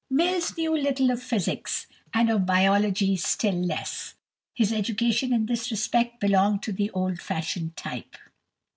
Mill 0.09 0.41
knew 0.57 0.75
little 0.75 1.11
of 1.11 1.21
physics, 1.21 1.85
and 2.11 2.31
of 2.31 2.43
biology 2.43 3.15
still 3.17 3.53
less. 3.53 4.15
His 4.55 4.73
education 4.73 5.31
in 5.31 5.45
this 5.45 5.69
respect 5.69 6.19
belonged 6.19 6.63
to 6.63 6.71
the 6.71 6.89
old 6.89 7.19
fashioned 7.19 7.77
type. 7.77 8.15